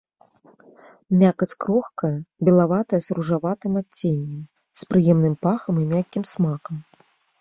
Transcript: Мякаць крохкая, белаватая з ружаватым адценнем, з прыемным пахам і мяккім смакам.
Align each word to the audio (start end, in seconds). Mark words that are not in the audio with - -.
Мякаць 1.23 1.47
крохкая, 1.65 2.11
белаватая 2.49 2.99
з 3.07 3.17
ружаватым 3.19 3.73
адценнем, 3.83 4.41
з 4.85 4.89
прыемным 4.95 5.35
пахам 5.49 5.75
і 5.83 5.89
мяккім 5.93 6.23
смакам. 6.35 6.75